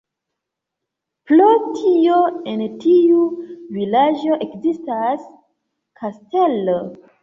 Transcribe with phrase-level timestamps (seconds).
[1.31, 2.17] Pro tio
[2.55, 3.23] en tiu
[3.79, 5.33] vilaĝo ekzistas
[6.05, 6.85] kastelo.